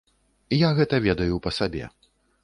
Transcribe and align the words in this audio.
Я 0.55 0.69
гэта 0.79 0.99
ведаю 1.03 1.35
па 1.45 1.51
сабе. 1.59 1.83